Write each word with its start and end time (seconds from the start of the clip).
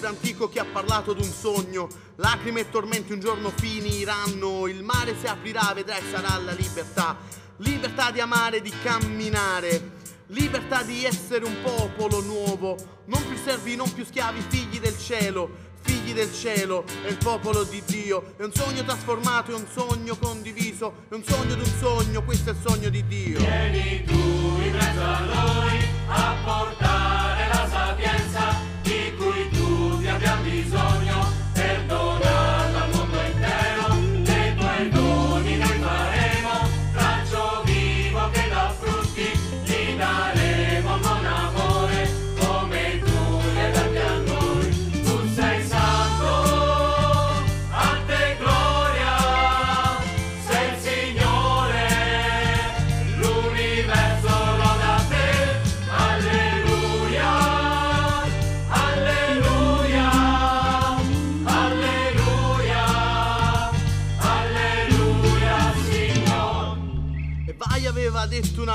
libro 0.00 0.08
antico 0.08 0.48
che 0.48 0.58
ha 0.58 0.64
parlato 0.64 1.12
d'un 1.12 1.30
sogno. 1.30 1.86
Lacrime 2.16 2.60
e 2.60 2.70
tormenti 2.70 3.12
un 3.12 3.20
giorno 3.20 3.50
finiranno. 3.54 4.66
Il 4.66 4.82
mare 4.82 5.14
si 5.18 5.26
aprirà, 5.26 5.72
vedrai 5.74 6.02
sarà 6.10 6.38
la 6.38 6.52
libertà. 6.52 7.18
Libertà 7.58 8.10
di 8.10 8.20
amare, 8.20 8.62
di 8.62 8.72
camminare. 8.82 9.98
Libertà 10.28 10.82
di 10.82 11.04
essere 11.04 11.44
un 11.44 11.56
popolo 11.62 12.22
nuovo. 12.22 12.76
Non 13.06 13.22
più 13.26 13.36
servi, 13.36 13.76
non 13.76 13.92
più 13.92 14.04
schiavi, 14.04 14.40
figli 14.48 14.80
del 14.80 14.98
cielo. 14.98 15.68
Figli 15.82 16.12
del 16.12 16.32
cielo, 16.32 16.84
è 17.04 17.08
il 17.08 17.16
popolo 17.16 17.64
di 17.64 17.82
Dio. 17.84 18.34
È 18.36 18.42
un 18.42 18.52
sogno 18.52 18.84
trasformato, 18.84 19.50
è 19.50 19.54
un 19.54 19.66
sogno 19.70 20.16
condiviso. 20.16 21.04
È 21.08 21.14
un 21.14 21.24
sogno 21.24 21.54
d'un 21.54 21.72
sogno, 21.78 22.22
questo 22.22 22.50
è 22.50 22.52
il 22.52 22.58
sogno 22.64 22.88
di 22.88 23.06
Dio. 23.06 23.38
Vieni 23.38 24.04
tu 24.04 24.14
in 24.14 24.72
mezzo 24.72 25.02
a 25.02 25.20
noi 25.20 25.88
a 26.06 26.36
portare 26.44 26.89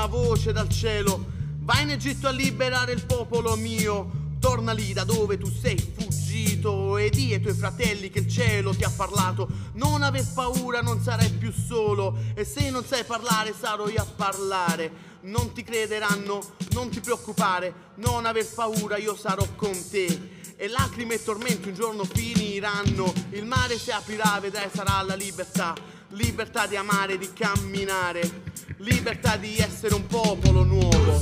voce 0.06 0.52
dal 0.52 0.68
cielo, 0.68 1.24
vai 1.60 1.82
in 1.82 1.90
Egitto 1.90 2.28
a 2.28 2.30
liberare 2.30 2.92
il 2.92 3.04
popolo 3.04 3.56
mio, 3.56 4.24
torna 4.38 4.72
lì 4.72 4.92
da 4.92 5.04
dove 5.04 5.38
tu 5.38 5.50
sei 5.50 5.76
fuggito 5.76 6.96
e 6.96 7.10
di 7.10 7.32
ai 7.32 7.40
tuoi 7.40 7.54
fratelli 7.54 8.10
che 8.10 8.20
il 8.20 8.28
cielo 8.28 8.74
ti 8.74 8.84
ha 8.84 8.90
parlato, 8.94 9.48
non 9.72 10.02
aver 10.02 10.26
paura, 10.34 10.80
non 10.80 11.00
sarai 11.00 11.30
più 11.30 11.52
solo 11.52 12.16
e 12.34 12.44
se 12.44 12.70
non 12.70 12.84
sai 12.84 13.04
parlare 13.04 13.54
sarò 13.58 13.88
io 13.88 14.00
a 14.00 14.06
parlare. 14.06 15.14
Non 15.22 15.52
ti 15.52 15.64
crederanno, 15.64 16.40
non 16.70 16.88
ti 16.88 17.00
preoccupare, 17.00 17.74
non 17.96 18.26
aver 18.26 18.46
paura, 18.54 18.96
io 18.96 19.16
sarò 19.16 19.44
con 19.56 19.72
te. 19.90 20.34
E 20.54 20.68
lacrime 20.68 21.14
e 21.14 21.24
tormenti 21.24 21.68
un 21.68 21.74
giorno 21.74 22.04
finiranno, 22.04 23.12
il 23.30 23.44
mare 23.44 23.76
si 23.76 23.90
aprirà, 23.90 24.38
vedrai 24.40 24.68
sarà 24.72 25.02
la 25.02 25.16
libertà, 25.16 25.74
libertà 26.10 26.68
di 26.68 26.76
amare, 26.76 27.18
di 27.18 27.32
camminare, 27.32 28.42
libertà 28.78 29.36
di 29.36 29.56
essere 29.58 29.94
un 29.94 30.06
popolo 30.06 30.64
nuovo. 30.64 31.20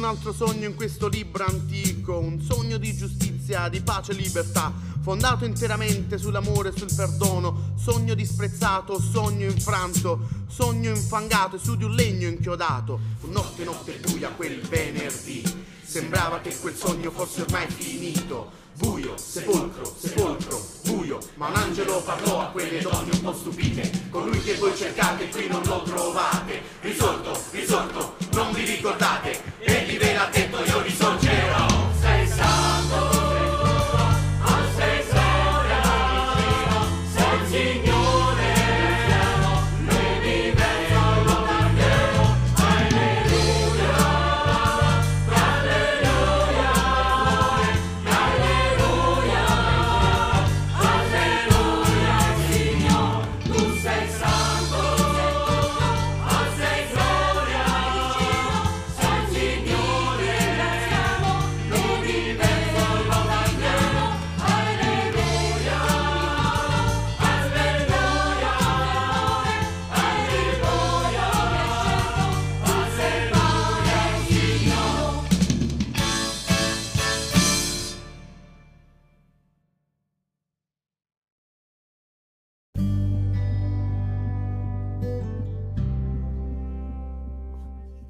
Un 0.00 0.06
altro 0.06 0.32
sogno 0.32 0.66
in 0.66 0.74
questo 0.74 1.08
libro 1.08 1.44
antico, 1.44 2.18
un 2.18 2.40
sogno 2.40 2.78
di 2.78 2.96
giustizia, 2.96 3.68
di 3.68 3.82
pace 3.82 4.12
e 4.12 4.14
libertà, 4.14 4.72
fondato 5.02 5.44
interamente 5.44 6.16
sull'amore 6.16 6.70
e 6.70 6.72
sul 6.74 6.90
perdono, 6.96 7.74
sogno 7.76 8.14
disprezzato, 8.14 8.98
sogno 8.98 9.44
infranto, 9.44 10.26
sogno 10.48 10.88
infangato 10.88 11.56
e 11.56 11.58
su 11.58 11.76
di 11.76 11.84
un 11.84 11.92
legno 11.92 12.28
inchiodato. 12.28 12.98
Notte, 13.26 13.62
notte 13.64 14.00
buia 14.06 14.30
quel 14.30 14.62
venerdì, 14.62 15.42
sembrava 15.82 16.40
che 16.40 16.56
quel 16.56 16.74
sogno 16.74 17.10
fosse 17.10 17.42
ormai 17.42 17.68
finito. 17.68 18.58
Buio, 18.78 19.14
sepolcro, 19.18 19.94
sepolcro, 19.98 20.66
buio, 20.84 21.18
ma 21.34 21.48
un 21.48 21.56
angelo 21.56 22.00
parlò 22.00 22.40
a 22.40 22.46
quelle 22.46 22.80
donne 22.80 23.10
un 23.12 23.20
po' 23.20 23.34
stupite. 23.34 24.08
Colui 24.08 24.40
che 24.42 24.54
voi 24.54 24.74
cercate 24.74 25.28
qui 25.28 25.46
non 25.48 25.60
lo 25.64 25.82
trovate. 25.82 26.39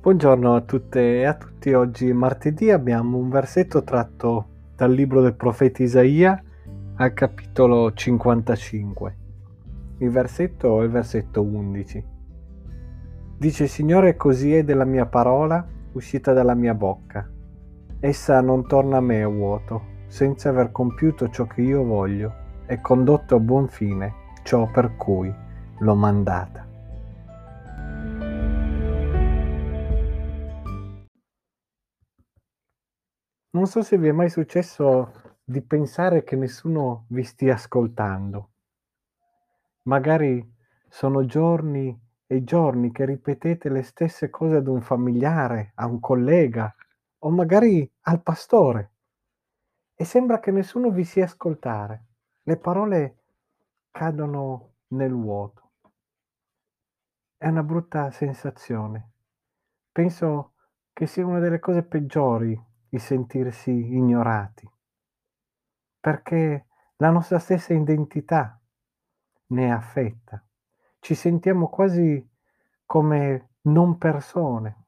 Buongiorno 0.02 0.54
a 0.54 0.62
tutte 0.62 1.18
e 1.18 1.24
a 1.26 1.34
tutti. 1.34 1.74
Oggi 1.74 2.10
martedì 2.14 2.70
abbiamo 2.70 3.18
un 3.18 3.28
versetto 3.28 3.84
tratto 3.84 4.46
dal 4.74 4.90
libro 4.90 5.20
del 5.20 5.34
profeta 5.34 5.82
Isaia 5.82 6.42
al 6.94 7.12
capitolo 7.12 7.92
55. 7.92 9.16
Il 9.98 10.08
versetto 10.08 10.80
è 10.80 10.84
il 10.84 10.90
versetto 10.90 11.42
11. 11.42 12.04
Dice 13.36 13.66
Signore, 13.66 14.16
così 14.16 14.54
è 14.54 14.64
della 14.64 14.86
mia 14.86 15.04
parola 15.04 15.62
uscita 15.92 16.32
dalla 16.32 16.54
mia 16.54 16.72
bocca. 16.72 17.28
Essa 18.00 18.40
non 18.40 18.66
torna 18.66 18.96
a 18.96 19.02
me 19.02 19.22
a 19.22 19.28
vuoto, 19.28 19.82
senza 20.06 20.48
aver 20.48 20.72
compiuto 20.72 21.28
ciò 21.28 21.44
che 21.44 21.60
io 21.60 21.84
voglio 21.84 22.32
e 22.64 22.80
condotto 22.80 23.34
a 23.34 23.38
buon 23.38 23.68
fine 23.68 24.14
ciò 24.44 24.66
per 24.72 24.96
cui 24.96 25.30
l'ho 25.78 25.94
mandata. 25.94 26.69
Non 33.52 33.66
so 33.66 33.82
se 33.82 33.98
vi 33.98 34.06
è 34.06 34.12
mai 34.12 34.30
successo 34.30 35.34
di 35.42 35.60
pensare 35.60 36.22
che 36.22 36.36
nessuno 36.36 37.06
vi 37.08 37.24
stia 37.24 37.54
ascoltando. 37.54 38.50
Magari 39.82 40.54
sono 40.88 41.24
giorni 41.24 41.98
e 42.28 42.44
giorni 42.44 42.92
che 42.92 43.04
ripetete 43.04 43.68
le 43.68 43.82
stesse 43.82 44.30
cose 44.30 44.54
ad 44.54 44.68
un 44.68 44.80
familiare, 44.80 45.72
a 45.74 45.86
un 45.86 45.98
collega 45.98 46.72
o 47.18 47.30
magari 47.30 47.90
al 48.02 48.22
pastore 48.22 48.92
e 49.96 50.04
sembra 50.04 50.38
che 50.38 50.52
nessuno 50.52 50.90
vi 50.90 51.02
sia 51.02 51.24
ascoltare. 51.24 52.04
Le 52.44 52.56
parole 52.56 53.16
cadono 53.90 54.74
nel 54.90 55.12
vuoto. 55.12 55.72
È 57.36 57.48
una 57.48 57.64
brutta 57.64 58.12
sensazione. 58.12 59.10
Penso 59.90 60.52
che 60.92 61.06
sia 61.06 61.26
una 61.26 61.40
delle 61.40 61.58
cose 61.58 61.82
peggiori 61.82 62.68
il 62.90 63.00
sentirsi 63.00 63.70
ignorati, 63.70 64.68
perché 65.98 66.66
la 66.96 67.10
nostra 67.10 67.38
stessa 67.38 67.72
identità 67.72 68.60
ne 69.46 69.66
è 69.66 69.70
affetta. 69.70 70.44
Ci 70.98 71.14
sentiamo 71.14 71.68
quasi 71.68 72.28
come 72.84 73.50
non 73.62 73.98
persone, 73.98 74.86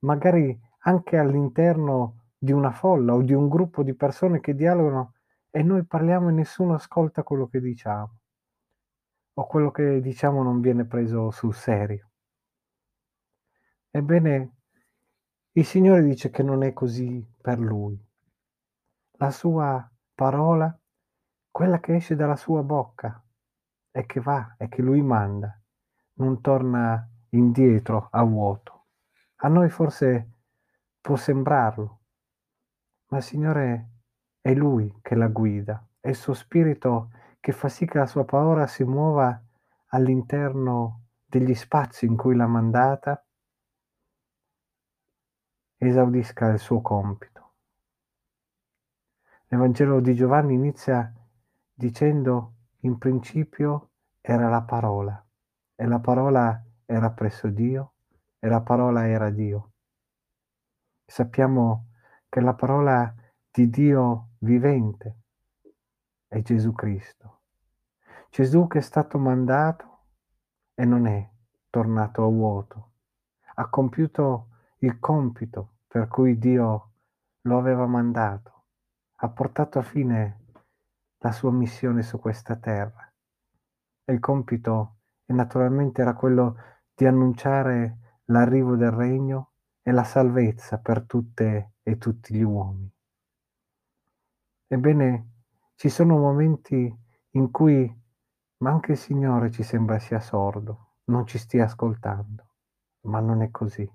magari 0.00 0.58
anche 0.80 1.16
all'interno 1.16 2.32
di 2.38 2.52
una 2.52 2.70
folla 2.70 3.14
o 3.14 3.22
di 3.22 3.32
un 3.32 3.48
gruppo 3.48 3.82
di 3.82 3.94
persone 3.94 4.40
che 4.40 4.54
dialogano 4.54 5.14
e 5.50 5.62
noi 5.62 5.84
parliamo 5.84 6.28
e 6.28 6.32
nessuno 6.32 6.74
ascolta 6.74 7.22
quello 7.22 7.48
che 7.48 7.60
diciamo 7.60 8.20
o 9.34 9.46
quello 9.46 9.70
che 9.70 10.00
diciamo 10.00 10.42
non 10.42 10.60
viene 10.60 10.84
preso 10.84 11.30
sul 11.30 11.54
serio. 11.54 12.10
Ebbene, 13.90 14.57
il 15.58 15.66
Signore 15.66 16.04
dice 16.04 16.30
che 16.30 16.44
non 16.44 16.62
è 16.62 16.72
così 16.72 17.26
per 17.40 17.58
Lui. 17.58 18.00
La 19.14 19.32
sua 19.32 19.90
parola, 20.14 20.72
quella 21.50 21.80
che 21.80 21.96
esce 21.96 22.14
dalla 22.14 22.36
sua 22.36 22.62
bocca 22.62 23.20
e 23.90 24.06
che 24.06 24.20
va 24.20 24.54
e 24.56 24.68
che 24.68 24.82
Lui 24.82 25.02
manda, 25.02 25.60
non 26.14 26.40
torna 26.40 27.04
indietro 27.30 28.06
a 28.12 28.22
vuoto. 28.22 28.86
A 29.38 29.48
noi 29.48 29.68
forse 29.68 30.30
può 31.00 31.16
sembrarlo, 31.16 32.02
ma 33.08 33.16
il 33.16 33.24
Signore 33.24 33.88
è 34.40 34.54
Lui 34.54 35.00
che 35.02 35.16
la 35.16 35.26
guida, 35.26 35.84
è 35.98 36.10
il 36.10 36.14
suo 36.14 36.34
spirito 36.34 37.10
che 37.40 37.50
fa 37.50 37.68
sì 37.68 37.84
che 37.84 37.98
la 37.98 38.06
sua 38.06 38.24
parola 38.24 38.68
si 38.68 38.84
muova 38.84 39.42
all'interno 39.88 41.06
degli 41.24 41.54
spazi 41.54 42.06
in 42.06 42.16
cui 42.16 42.36
l'ha 42.36 42.46
mandata, 42.46 43.20
esaudisca 45.78 46.48
il 46.48 46.58
suo 46.58 46.80
compito. 46.80 47.52
L'Evangelo 49.46 50.00
di 50.00 50.14
Giovanni 50.14 50.54
inizia 50.54 51.12
dicendo 51.72 52.54
in 52.80 52.98
principio 52.98 53.90
era 54.20 54.48
la 54.48 54.62
parola 54.62 55.24
e 55.74 55.86
la 55.86 56.00
parola 56.00 56.62
era 56.84 57.10
presso 57.10 57.48
Dio 57.48 57.92
e 58.38 58.48
la 58.48 58.60
parola 58.60 59.06
era 59.06 59.30
Dio. 59.30 59.72
Sappiamo 61.06 61.86
che 62.28 62.40
la 62.40 62.54
parola 62.54 63.14
di 63.50 63.70
Dio 63.70 64.30
vivente 64.38 65.16
è 66.26 66.42
Gesù 66.42 66.72
Cristo. 66.72 67.40
Gesù 68.30 68.66
che 68.66 68.78
è 68.78 68.82
stato 68.82 69.16
mandato 69.18 69.98
e 70.74 70.84
non 70.84 71.06
è 71.06 71.26
tornato 71.70 72.24
a 72.24 72.28
vuoto, 72.28 72.90
ha 73.54 73.68
compiuto 73.68 74.47
il 74.78 74.98
compito 74.98 75.78
per 75.86 76.08
cui 76.08 76.38
Dio 76.38 76.90
lo 77.42 77.58
aveva 77.58 77.86
mandato, 77.86 78.64
ha 79.16 79.28
portato 79.28 79.78
a 79.78 79.82
fine 79.82 80.44
la 81.18 81.32
sua 81.32 81.50
missione 81.50 82.02
su 82.02 82.18
questa 82.18 82.56
terra. 82.56 83.10
E 84.04 84.12
il 84.12 84.20
compito 84.20 84.96
naturalmente 85.26 86.00
era 86.00 86.14
quello 86.14 86.56
di 86.94 87.06
annunciare 87.06 88.20
l'arrivo 88.26 88.76
del 88.76 88.90
regno 88.90 89.52
e 89.82 89.90
la 89.92 90.04
salvezza 90.04 90.78
per 90.78 91.04
tutte 91.04 91.74
e 91.82 91.98
tutti 91.98 92.34
gli 92.34 92.42
uomini. 92.42 92.92
Ebbene, 94.66 95.30
ci 95.74 95.88
sono 95.88 96.18
momenti 96.18 96.94
in 97.30 97.50
cui 97.50 97.98
ma 98.58 98.70
anche 98.70 98.92
il 98.92 98.98
Signore 98.98 99.50
ci 99.50 99.62
sembra 99.62 99.98
sia 99.98 100.20
sordo, 100.20 100.94
non 101.04 101.26
ci 101.26 101.38
stia 101.38 101.64
ascoltando, 101.64 102.46
ma 103.02 103.20
non 103.20 103.42
è 103.42 103.50
così. 103.50 103.88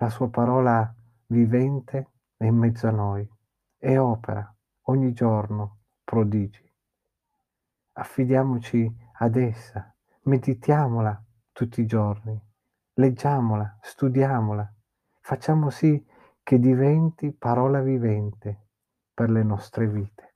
La 0.00 0.08
sua 0.08 0.30
parola 0.30 0.94
vivente 1.26 2.12
è 2.38 2.46
in 2.46 2.56
mezzo 2.56 2.88
a 2.88 2.90
noi 2.90 3.28
e 3.76 3.98
opera 3.98 4.50
ogni 4.84 5.12
giorno 5.12 5.80
prodigi. 6.02 6.66
Affidiamoci 7.92 8.90
ad 9.18 9.36
essa, 9.36 9.94
meditiamola 10.22 11.22
tutti 11.52 11.82
i 11.82 11.86
giorni, 11.86 12.34
leggiamola, 12.94 13.78
studiamola, 13.82 14.72
facciamo 15.20 15.68
sì 15.68 16.02
che 16.42 16.58
diventi 16.58 17.30
parola 17.32 17.82
vivente 17.82 18.68
per 19.12 19.28
le 19.28 19.42
nostre 19.42 19.86
vite. 19.86 20.29